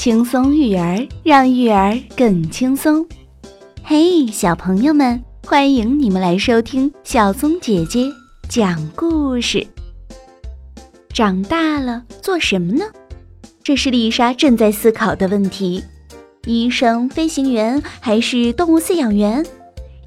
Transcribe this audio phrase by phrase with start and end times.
[0.00, 3.06] 轻松育儿，让育儿更轻松。
[3.84, 8.10] 嘿，小朋友们，欢迎你们来收听小松姐姐
[8.48, 9.66] 讲故事。
[11.12, 12.82] 长大了做什么呢？
[13.62, 15.84] 这是丽莎正在思考的问题：
[16.46, 19.44] 医生、飞行员还是动物饲养员？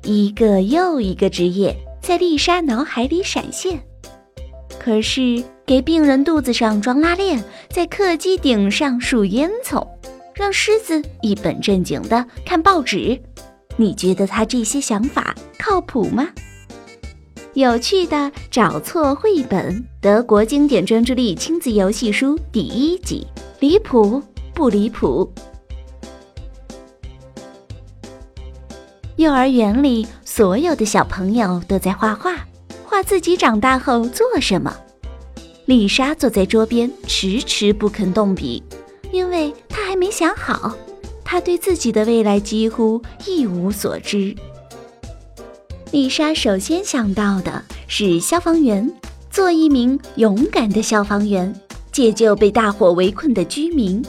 [0.01, 1.71] 一个又一个职业
[2.01, 3.79] 在丽莎脑海里闪现。
[4.79, 9.87] 可是，给病人肚子上装拉链，在客机顶上数烟囱，
[10.33, 13.17] 让狮子一本正经的看报纸，
[13.77, 16.27] 你觉得他这些想法靠谱吗？
[17.53, 23.25] 有趣的找错绘本，德国经典专注力亲子游戏书第一集，
[23.59, 24.21] 离谱
[24.53, 25.31] 不离谱？
[29.15, 32.35] 幼儿园里，所有的小朋友都在画画。
[32.83, 34.75] 画自己长大后做什么？
[35.65, 38.61] 丽莎坐在桌边，迟迟不肯动笔，
[39.13, 40.75] 因为她还没想好。
[41.23, 44.35] 她对自己的未来几乎一无所知。
[45.91, 48.93] 丽莎首先想到的是消防员，
[49.31, 51.53] 做一名勇敢的消防员，
[51.93, 54.03] 解救被大火围困的居民。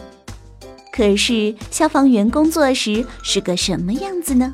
[0.92, 4.52] 可是，消防员工作时是个什么样子呢？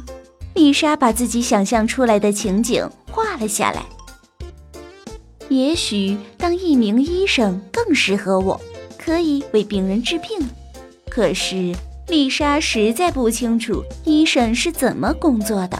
[0.54, 3.86] 丽莎把自己想象出来的情景画了下来。
[5.50, 8.58] 也许当一名医生更适合我，
[8.96, 10.38] 可以为病人治病。
[11.10, 11.74] 可是
[12.06, 15.76] 丽莎实在不清楚医生是怎么工作的，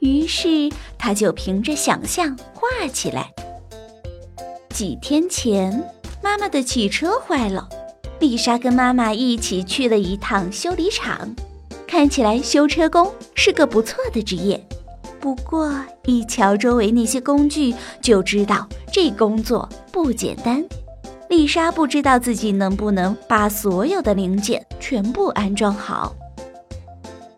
[0.00, 3.32] 于是她就凭着想象画起来。
[4.70, 5.72] 几天前，
[6.20, 7.68] 妈妈的汽车坏了，
[8.18, 11.36] 丽莎跟妈妈一起去了一趟修理厂。
[11.86, 14.60] 看起来修车工是个不错的职业。
[15.24, 15.72] 不过
[16.04, 20.62] 一瞧周围那些工具，就知道这工作不简单。
[21.30, 26.14] 丽莎不知道自己能不能把所有的零件全部安装好。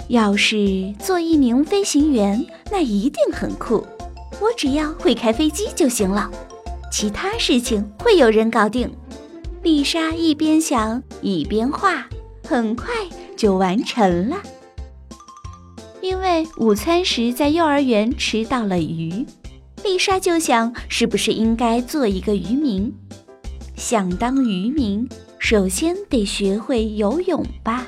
[0.08, 3.86] 要是做一名飞行员，那一定很酷。
[4.40, 6.28] 我只要会开飞机就行了，
[6.90, 8.92] 其他事情会有人搞定。
[9.62, 12.04] 丽莎一边想一边画，
[12.48, 12.88] 很快
[13.36, 14.38] 就完成了。
[16.00, 19.26] 因为午餐时在幼儿园吃到了鱼，
[19.82, 22.92] 丽莎就想是不是应该做一个渔民。
[23.76, 25.08] 想当渔民，
[25.38, 27.86] 首先得学会游泳吧。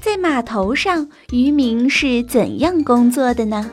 [0.00, 3.70] 在码头上，渔民是怎样工作的呢？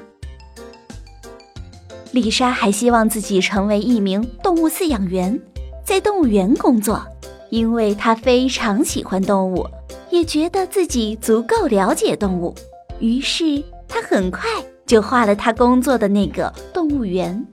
[2.12, 5.40] 丽莎还希望自己成为一名动物饲养员，
[5.86, 7.02] 在动物园工作，
[7.50, 9.66] 因为她非常喜欢动物，
[10.10, 12.56] 也觉得自己足够了解动物。
[13.02, 14.48] 于是他很快
[14.86, 17.46] 就画了他工作的那个动物园。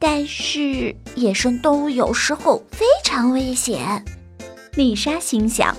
[0.00, 4.04] 但是野生动物有时候非常危险，
[4.74, 5.74] 丽莎心想，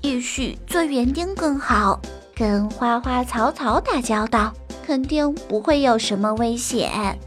[0.00, 2.00] 也许做园丁更好，
[2.34, 4.52] 跟花花草草打交道，
[4.84, 7.18] 肯定不会有什么危险。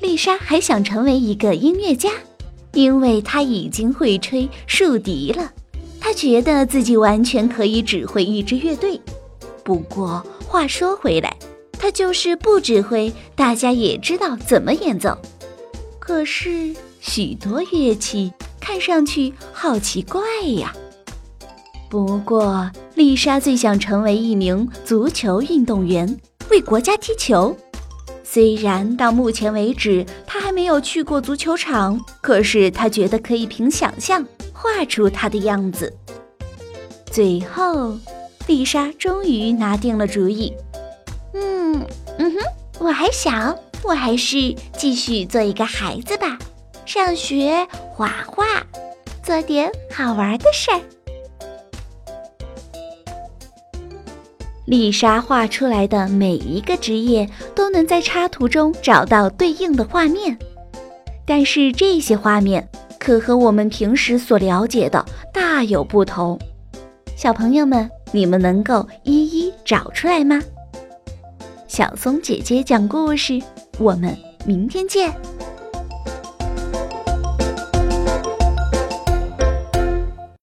[0.00, 2.10] 丽莎还想成为一个音乐家，
[2.72, 5.50] 因为她已经会吹竖笛了。
[6.12, 9.00] 觉得自己完全可以指挥一支乐队，
[9.64, 11.36] 不过话说回来，
[11.78, 15.16] 他就是不指挥，大家也知道怎么演奏。
[15.98, 20.20] 可是许多乐器看上去好奇怪
[20.56, 20.74] 呀。
[21.88, 26.18] 不过丽莎最想成为一名足球运动员，
[26.50, 27.56] 为国家踢球。
[28.24, 34.26] 虽然到目前为止她还没有去过足球场，可是她觉得可以凭想象。
[34.54, 35.92] 画出他的样子。
[37.12, 37.94] 最后，
[38.46, 40.50] 丽莎终于拿定了主意。
[41.34, 41.86] 嗯
[42.16, 42.38] 嗯哼，
[42.78, 46.38] 我还小，我还是继续做一个孩子吧，
[46.86, 48.46] 上学、画画，
[49.22, 50.80] 做点好玩的事儿。
[54.64, 60.38] 丽莎画出来的每一个职业都能在插图中找到对应的画面，
[61.26, 62.66] 但是这些画面。
[62.98, 65.04] 可和我们平时所了解的
[65.34, 66.38] 大有不同，
[67.22, 70.42] 小朋友们，你们能够一一找出来吗？
[71.68, 73.40] 小松姐姐讲故事，
[73.78, 74.12] 我们
[74.44, 75.14] 明天见。